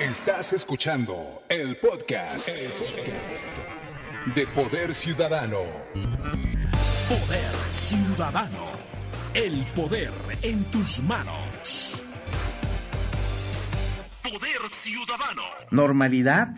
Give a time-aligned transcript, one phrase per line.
[0.00, 2.48] Estás escuchando el podcast,
[4.32, 5.62] de Poder Ciudadano.
[7.08, 8.66] Poder Ciudadano.
[9.34, 10.12] El poder
[10.44, 12.04] en tus manos.
[14.22, 15.42] Poder Ciudadano.
[15.72, 16.54] ¿Normalidad?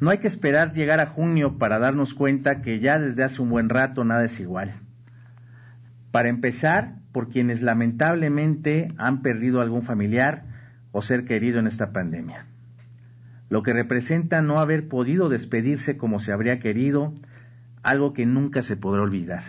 [0.00, 3.50] No hay que esperar llegar a junio para darnos cuenta que ya desde hace un
[3.50, 4.72] buen rato nada es igual.
[6.12, 10.51] Para empezar, por quienes lamentablemente han perdido algún familiar,
[10.92, 12.46] o ser querido en esta pandemia.
[13.48, 17.12] Lo que representa no haber podido despedirse como se habría querido,
[17.82, 19.42] algo que nunca se podrá olvidar.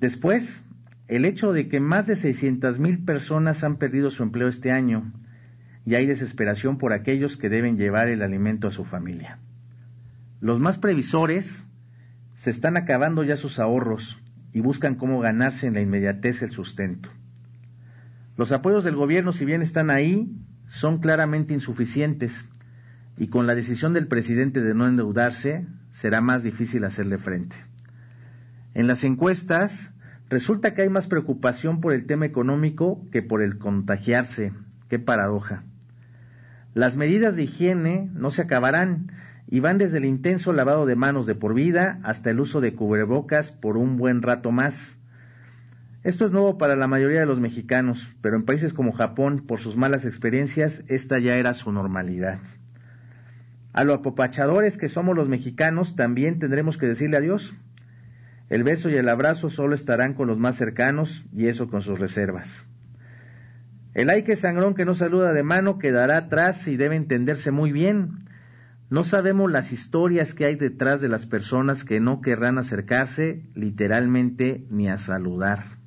[0.00, 0.62] Después,
[1.08, 5.12] el hecho de que más de 600 mil personas han perdido su empleo este año
[5.84, 9.38] y hay desesperación por aquellos que deben llevar el alimento a su familia.
[10.40, 11.64] Los más previsores
[12.36, 14.18] se están acabando ya sus ahorros
[14.52, 17.10] y buscan cómo ganarse en la inmediatez el sustento.
[18.38, 20.32] Los apoyos del gobierno, si bien están ahí,
[20.68, 22.46] son claramente insuficientes
[23.16, 27.56] y con la decisión del presidente de no endeudarse será más difícil hacerle frente.
[28.74, 29.90] En las encuestas
[30.30, 34.52] resulta que hay más preocupación por el tema económico que por el contagiarse.
[34.88, 35.64] Qué paradoja.
[36.74, 39.10] Las medidas de higiene no se acabarán
[39.48, 42.74] y van desde el intenso lavado de manos de por vida hasta el uso de
[42.74, 44.97] cubrebocas por un buen rato más.
[46.04, 49.58] Esto es nuevo para la mayoría de los mexicanos, pero en países como Japón, por
[49.58, 52.38] sus malas experiencias, esta ya era su normalidad.
[53.72, 57.54] A los apopachadores que somos los mexicanos también tendremos que decirle adiós.
[58.48, 61.98] El beso y el abrazo solo estarán con los más cercanos y eso con sus
[61.98, 62.64] reservas.
[63.92, 67.72] El ay que sangrón que no saluda de mano quedará atrás y debe entenderse muy
[67.72, 68.28] bien.
[68.88, 74.64] No sabemos las historias que hay detrás de las personas que no querrán acercarse literalmente
[74.70, 75.77] ni a saludar.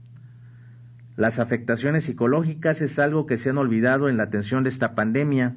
[1.17, 5.55] Las afectaciones psicológicas es algo que se han olvidado en la atención de esta pandemia.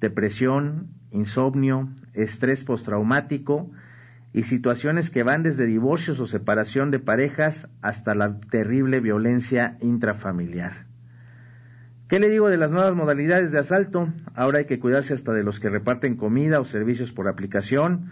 [0.00, 3.70] Depresión, insomnio, estrés postraumático
[4.32, 10.86] y situaciones que van desde divorcios o separación de parejas hasta la terrible violencia intrafamiliar.
[12.08, 14.12] ¿Qué le digo de las nuevas modalidades de asalto?
[14.34, 18.10] Ahora hay que cuidarse hasta de los que reparten comida o servicios por aplicación,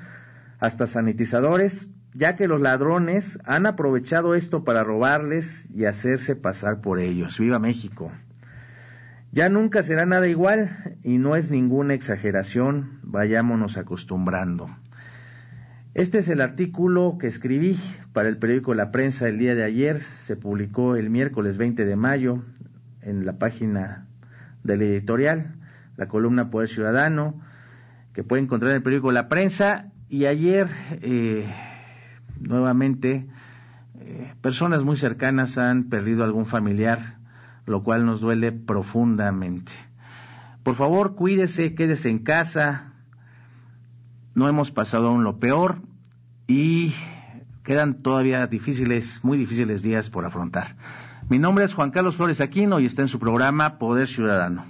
[0.58, 7.00] hasta sanitizadores, ya que los ladrones han aprovechado esto para robarles y hacerse pasar por
[7.00, 7.38] ellos.
[7.38, 8.12] ¡Viva México!
[9.32, 14.70] Ya nunca será nada igual y no es ninguna exageración, vayámonos acostumbrando.
[15.92, 17.76] Este es el artículo que escribí
[18.12, 21.96] para el periódico La Prensa el día de ayer, se publicó el miércoles 20 de
[21.96, 22.44] mayo
[23.02, 24.06] en la página
[24.62, 25.56] del editorial,
[25.96, 27.40] la columna Poder Ciudadano,
[28.12, 30.68] que puede encontrar en el periódico La Prensa, y ayer
[31.02, 31.46] eh,
[32.48, 33.26] nuevamente
[34.00, 37.18] eh, personas muy cercanas han perdido algún familiar,
[37.66, 39.72] lo cual nos duele profundamente.
[40.62, 42.92] Por favor, cuídese, quédese en casa.
[44.34, 45.76] No hemos pasado aún lo peor
[46.46, 46.94] y
[47.62, 50.76] quedan todavía difíciles, muy difíciles días por afrontar.
[51.28, 54.64] Mi nombre es Juan Carlos Flores Aquino y está en su programa Poder Ciudadano.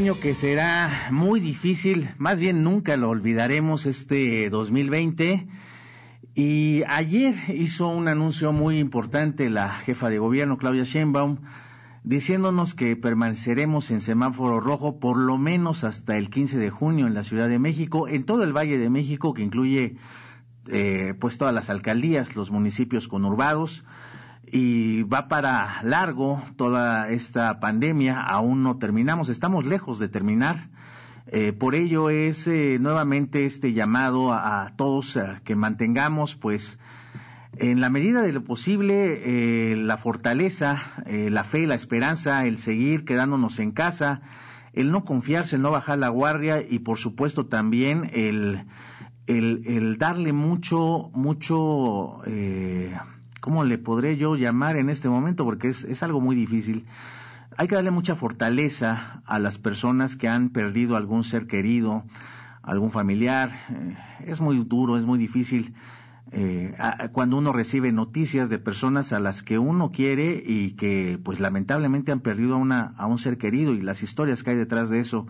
[0.00, 5.46] Año que será muy difícil, más bien nunca lo olvidaremos este 2020.
[6.34, 11.40] Y ayer hizo un anuncio muy importante la jefa de gobierno, Claudia Sheinbaum,
[12.02, 17.12] diciéndonos que permaneceremos en semáforo rojo por lo menos hasta el 15 de junio en
[17.12, 19.96] la Ciudad de México, en todo el Valle de México, que incluye
[20.68, 23.84] eh, pues todas las alcaldías, los municipios conurbados
[24.52, 30.68] y va para largo toda esta pandemia, aún no terminamos, estamos lejos de terminar.
[31.28, 36.78] Eh, por ello es eh, nuevamente este llamado a, todos que mantengamos, pues,
[37.56, 43.04] en la medida de lo posible, eh, la fortaleza, la fe, la esperanza, el seguir
[43.04, 44.22] quedándonos en casa,
[44.72, 48.66] el no confiarse, el no bajar la guardia y, por supuesto, también el,
[49.26, 52.22] el, el darle mucho, mucho
[53.40, 55.44] ¿cómo le podré yo llamar en este momento?
[55.44, 56.86] Porque es, es algo muy difícil.
[57.56, 62.04] hay que darle mucha fortaleza a las personas que han perdido algún ser querido,
[62.62, 63.50] algún familiar.
[63.70, 63.96] Eh,
[64.26, 65.74] es muy duro, es muy difícil
[66.32, 66.74] eh,
[67.12, 72.12] cuando uno recibe noticias de personas a las que uno quiere y que pues lamentablemente
[72.12, 75.00] han perdido a, una, a un ser querido y las historias que hay detrás de
[75.00, 75.26] eso.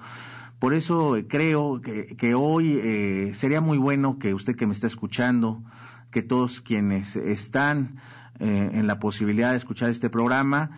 [0.58, 4.86] Por eso eh, creo que, hoy eh, sería muy bueno que usted que me está
[4.86, 5.62] escuchando,
[6.10, 7.96] que todos quienes están
[8.38, 10.70] en la posibilidad de escuchar este programa,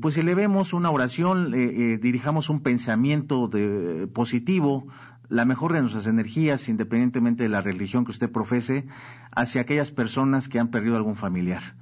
[0.00, 4.86] pues elevemos una oración, dirijamos un pensamiento de, positivo
[5.28, 8.86] la mejor de nuestras energías, independientemente de la religión que usted profese,
[9.34, 11.74] hacia aquellas personas que han perdido algún familiar.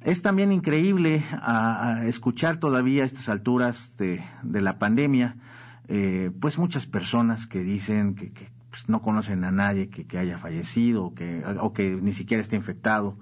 [0.00, 5.36] Es también increíble a, escuchar todavía a estas alturas de, la pandemia,
[5.88, 11.06] eh, pues muchas personas que dicen que, pues, no conocen a nadie que, haya fallecido
[11.06, 13.16] o que, ni siquiera esté infectado.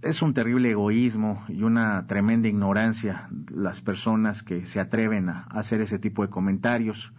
[0.00, 5.82] Es un terrible egoísmo y una tremenda ignorancia las personas que se atreven a hacer
[5.82, 7.12] ese tipo de comentarios.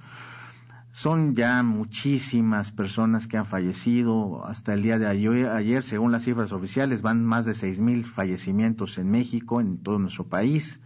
[0.92, 4.44] Son ya muchísimas personas que han fallecido.
[4.46, 8.98] Hasta el día de ayer, según las cifras oficiales, van más de seis mil fallecimientos
[8.98, 10.80] en México, en todo nuestro país.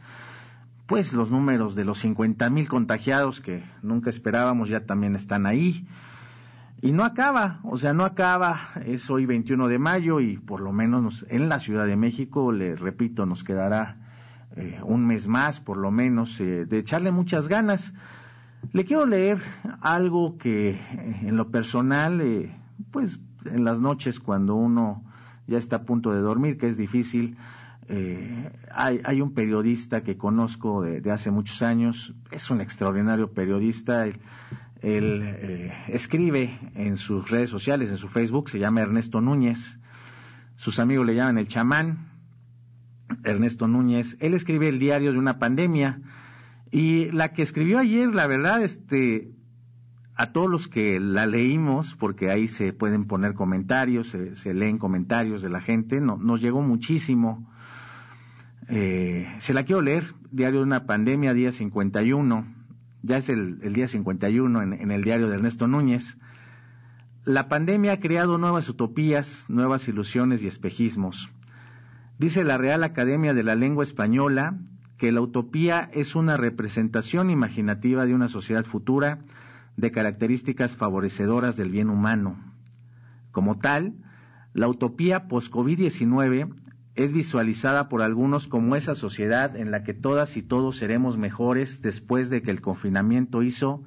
[0.87, 5.87] Pues los números de los cincuenta mil contagiados que nunca esperábamos ya también están ahí.
[6.81, 8.59] Y no acaba, o sea, no acaba.
[8.85, 12.75] Es hoy 21 de mayo y por lo menos en la Ciudad de México, le
[12.75, 13.97] repito, nos quedará
[14.55, 17.93] eh, un mes más, por lo menos, eh, de echarle muchas ganas.
[18.71, 19.39] Le quiero leer
[19.81, 22.21] algo que eh, en lo personal,
[22.91, 25.03] pues en las noches cuando uno
[25.47, 27.37] ya está a punto de dormir, que es difícil,
[27.91, 34.19] eh, hay, un periodista que conozco de, hace muchos años, es un extraordinario periodista, él,
[34.81, 39.77] escribe en sus redes sociales, en su Facebook, se llama Ernesto Núñez,
[40.55, 42.09] sus amigos le llaman el chamán,
[43.23, 46.01] Ernesto Núñez, él escribe el diario de una pandemia,
[46.71, 49.31] y la que escribió ayer, la verdad, este,
[50.15, 55.41] a todos los que la leímos, porque ahí se pueden poner comentarios, se, leen comentarios
[55.41, 57.49] de la gente, no, nos llegó muchísimo.
[58.67, 62.58] Eh, se la quiero leer, Diario de una pandemia, día 51,
[63.01, 66.17] ya es el, día 51 en, en el diario de Ernesto Núñez.
[67.25, 71.29] La pandemia ha creado nuevas utopías, nuevas ilusiones y espejismos.
[72.17, 74.57] Dice la Real Academia de la Lengua Española
[74.97, 79.19] que la utopía es una representación imaginativa de una sociedad futura
[79.77, 82.37] de características favorecedoras del bien humano.
[83.31, 83.93] Como tal,
[84.53, 86.53] la utopía post-COVID-19
[87.03, 91.81] es visualizada por algunos como esa sociedad en la que todas y todos seremos mejores
[91.81, 93.83] después de que el confinamiento hizo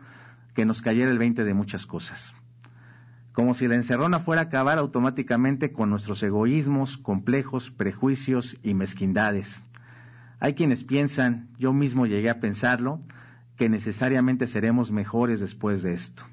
[0.55, 2.35] que nos cayera el 20 de muchas cosas.
[3.32, 9.64] Como si la encerrona fuera a acabar automáticamente con nuestros egoísmos, complejos, prejuicios y mezquindades
[10.43, 13.00] hay quienes piensan, yo mismo llegué a pensarlo,
[13.55, 16.25] que necesariamente seremos mejores después de esto.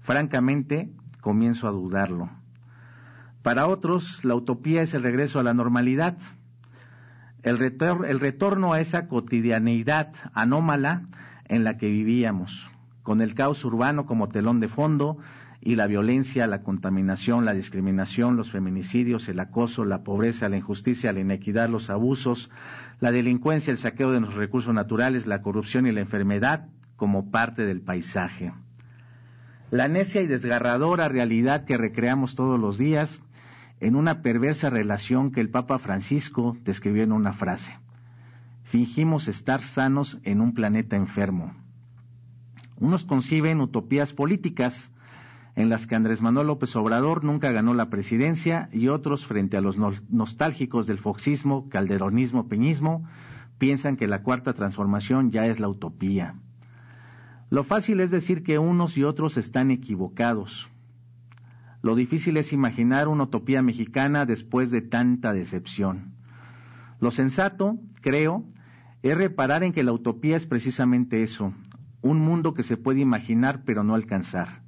[0.00, 2.28] Francamente, comienzo a dudarlo.
[3.42, 6.18] Para otros, la utopía es el regreso a la normalidad,
[7.42, 7.58] el,
[8.20, 11.06] retorno a esa cotidianeidad anómala
[11.46, 12.68] en la que vivíamos,
[13.02, 15.16] con el caos urbano como telón de fondo
[15.62, 21.12] y la violencia, la contaminación, la discriminación, los feminicidios, el acoso, la pobreza, la injusticia,
[21.14, 22.50] la inequidad, los abusos,
[22.98, 27.64] la delincuencia, el saqueo de los recursos naturales, la corrupción y la enfermedad como parte
[27.64, 28.52] del paisaje.
[29.70, 33.22] La necia y desgarradora realidad que recreamos todos los días
[33.80, 37.78] en una perversa relación que el Papa Francisco describió en una frase.
[38.62, 41.54] Fingimos estar sanos en un planeta enfermo.
[42.78, 44.90] Unos conciben utopías políticas,
[45.56, 49.60] en las que Andrés Manuel López Obrador nunca ganó la presidencia y otros frente a
[49.60, 53.04] los nostálgicos del foxismo, calderonismo, peñismo,
[53.58, 56.36] piensan que la cuarta transformación ya es la utopía.
[57.50, 60.69] Lo fácil es decir que unos y otros están equivocados.
[61.82, 66.14] Lo difícil es imaginar una utopía mexicana después de tanta decepción.
[67.00, 68.44] Lo sensato, creo,
[69.02, 71.54] es reparar en que la utopía es precisamente eso,
[72.02, 74.60] un mundo que se puede imaginar pero no alcanzar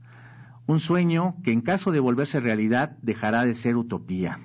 [0.67, 4.39] un sueño que en caso de volverse realidad dejará de ser utopía.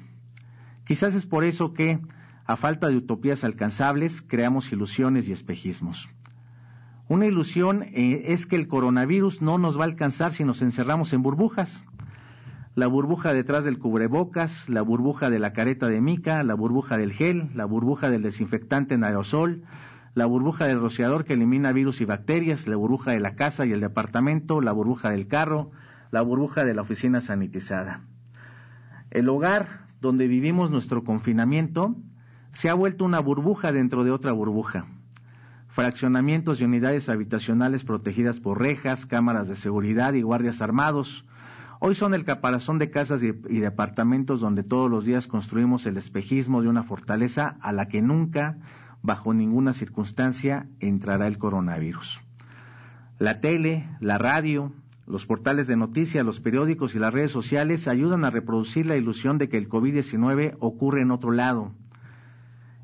[0.85, 1.99] Quizás es por eso que,
[2.45, 6.09] a falta de utopías alcanzables, creamos ilusiones y espejismos.
[7.07, 11.13] Una ilusión eh, es que el coronavirus no nos va a alcanzar si nos encerramos
[11.13, 11.83] en burbujas.
[12.77, 17.11] La burbuja detrás del cubrebocas, la burbuja de la careta de mica, la burbuja del
[17.11, 19.63] gel, la burbuja del desinfectante en aerosol,
[20.13, 23.71] la burbuja del rociador que elimina virus y bacterias, la burbuja de la casa y
[23.71, 25.71] el departamento, la burbuja del carro,
[26.11, 28.01] la burbuja de la oficina sanitizada.
[29.09, 31.95] El hogar donde vivimos nuestro confinamiento
[32.51, 34.85] se ha vuelto una burbuja dentro de otra burbuja.
[35.65, 41.25] fraccionamientos y unidades habitacionales protegidas por rejas, cámaras de seguridad y guardias armados.
[41.79, 46.61] Hoy son el caparazón de casas y, departamentos donde todos los días construimos el espejismo
[46.61, 48.57] de una fortaleza a la que nunca,
[49.01, 52.19] bajo ninguna circunstancia, entrará el coronavirus.
[53.19, 54.73] La tele, la radio,
[55.05, 59.37] los portales de noticias, los periódicos y las redes sociales ayudan a reproducir la ilusión
[59.37, 61.73] de que el COVID-19 ocurre en otro lado,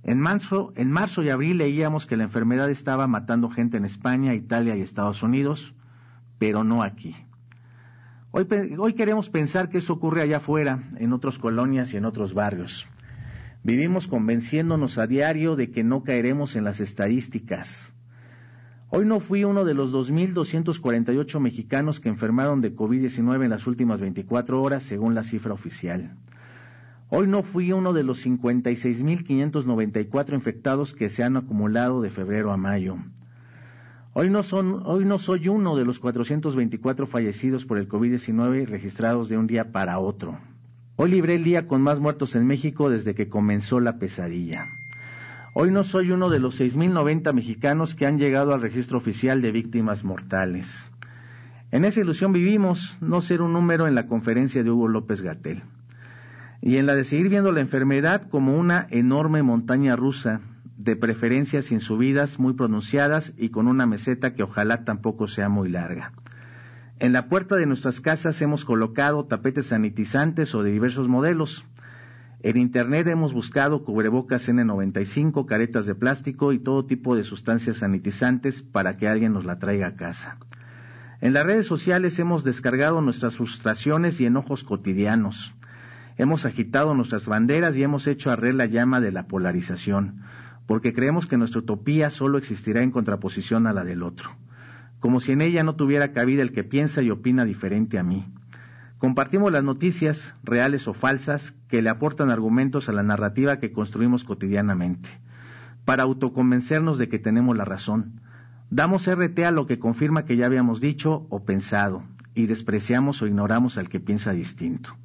[0.03, 4.33] en marzo, en marzo y abril leíamos que la enfermedad estaba matando gente en España,
[4.33, 5.73] Italia y Estados Unidos,
[6.39, 7.15] pero no aquí.
[8.35, 8.47] Hoy,
[8.79, 12.87] hoy queremos pensar que eso ocurre allá afuera, en otras colonias y en otros barrios.
[13.61, 17.93] Vivimos convenciéndonos a diario de que no caeremos en las estadísticas.
[18.89, 24.01] Hoy no fui uno de los 2.248 mexicanos que enfermaron de COVID-19 en las últimas
[24.01, 26.17] 24 horas, según la cifra oficial.
[27.09, 32.57] Hoy no fui uno de los 56.594 infectados que se han acumulado de febrero a
[32.57, 32.97] mayo.
[34.15, 39.71] Hoy no, soy uno de los 424 fallecidos por el COVID-19 registrados de un día
[39.71, 40.37] para otro.
[40.97, 44.67] Hoy libré el día con más muertos en México desde que comenzó la pesadilla.
[45.55, 49.51] Hoy no soy uno de los 6.090 mexicanos que han llegado al registro oficial de
[49.51, 50.91] víctimas mortales.
[51.71, 55.63] En esa ilusión vivimos, no ser un número en la conferencia de Hugo López Gatel
[56.61, 60.39] y en la de seguir viendo la enfermedad como una enorme montaña rusa,
[60.77, 65.69] de preferencia sin subidas muy pronunciadas y con una meseta que ojalá tampoco sea muy
[65.69, 66.13] larga.
[66.99, 71.65] En la puerta de nuestras casas hemos colocado tapetes sanitizantes o de diversos modelos.
[72.41, 78.61] En Internet hemos buscado cubrebocas N95, caretas de plástico y todo tipo de sustancias sanitizantes
[78.61, 80.37] para que alguien nos la traiga a casa.
[81.21, 85.53] En las redes sociales hemos descargado nuestras frustraciones y enojos cotidianos.
[86.17, 90.21] Hemos agitado nuestras banderas y hemos hecho arder la llama de la polarización,
[90.65, 94.31] porque creemos que nuestra utopía solo existirá en contraposición a la del otro,
[94.99, 98.25] como si en ella no tuviera cabida el que piensa y opina diferente a mí.
[98.97, 104.23] Compartimos las noticias, reales o falsas, que le aportan argumentos a la narrativa que construimos
[104.23, 105.09] cotidianamente,
[105.83, 108.21] para autoconvencernos de que tenemos la razón.
[108.69, 112.03] Damos RT a lo que confirma que ya habíamos dicho o pensado,
[112.33, 114.95] y despreciamos o ignoramos al que piensa distinto.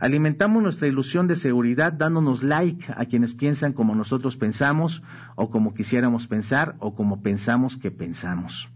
[0.00, 5.02] Alimentamos nuestra ilusión de seguridad dándonos like a quienes piensan como nosotros pensamos
[5.36, 8.70] o como quisiéramos pensar o como pensamos que pensamos.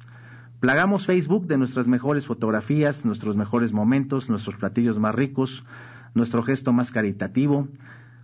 [0.60, 5.64] Plagamos Facebook de nuestras mejores fotografías, nuestros mejores momentos, nuestros platillos más ricos,
[6.12, 7.68] nuestro gesto más caritativo.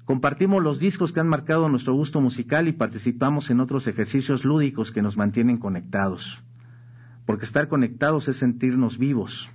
[0.05, 4.93] Compartimos los discos que han marcado nuestro gusto musical y participamos en otros ejercicios lúdicos
[4.93, 6.43] que nos mantienen conectados.
[7.25, 9.49] Porque estar conectados es sentirnos vivos.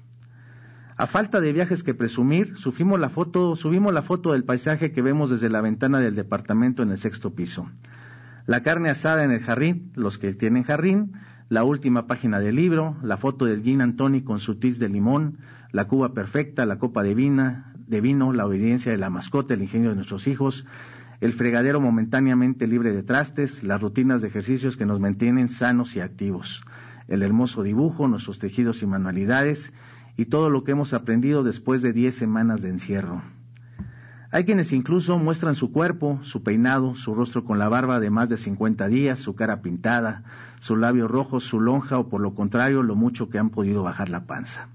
[0.98, 5.02] A falta de viajes que presumir, subimos la foto, subimos la foto del paisaje que
[5.02, 7.70] vemos desde la ventana del departamento en el sexto piso.
[8.46, 11.12] La carne asada en el jardín, los que tienen jardín,
[11.50, 15.40] la última página del libro, la foto del gin Antoni con su tiz de limón,
[15.74, 19.64] la cuba perfecta, la copa de, vina, de vino, la obediencia de la mascota, el
[19.64, 20.66] ingenio de nuestros hijos,
[21.20, 26.00] el fregadero momentáneamente libre de trastes, las rutinas de ejercicios que nos mantienen sanos y
[26.00, 26.64] activos,
[27.10, 29.74] el hermoso dibujo, nuestros tejidos y manualidades,
[30.18, 33.22] y todo lo que hemos aprendido después de diez semanas de encierro.
[34.32, 38.28] Hay quienes incluso muestran su cuerpo, su peinado, su rostro con la barba de más
[38.28, 40.24] de 50 días, su cara pintada,
[40.60, 44.10] su labio rojo, su lonja o por lo contrario lo mucho que han podido bajar
[44.10, 44.68] la panza.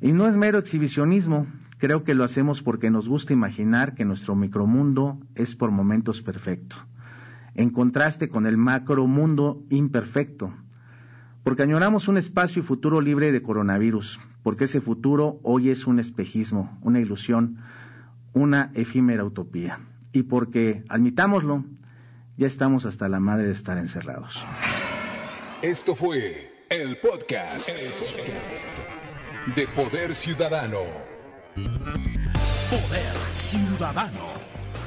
[0.00, 4.34] Y no es mero exhibicionismo, creo que lo hacemos porque nos gusta imaginar que nuestro
[4.36, 6.76] micromundo es por momentos perfecto,
[7.54, 10.52] en contraste con el macromundo imperfecto,
[11.44, 15.98] porque añoramos un espacio y futuro libre de coronavirus, porque ese futuro hoy es un
[15.98, 17.58] espejismo, una ilusión,
[18.32, 19.80] una efímera utopía,
[20.12, 21.64] y porque, admitámoslo,
[22.36, 24.44] ya estamos hasta la madre de estar encerrados.
[25.62, 28.66] Esto fue el podcast, el podcast
[29.54, 30.78] de Poder Ciudadano.
[31.54, 34.28] Poder Ciudadano,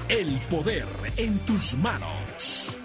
[0.09, 0.85] el poder
[1.17, 2.84] en tus manos.